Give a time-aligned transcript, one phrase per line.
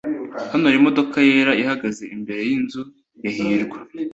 [0.51, 2.81] Hano hari imodoka yera ihagaze imbere yinzu
[3.23, 3.77] ya hirwa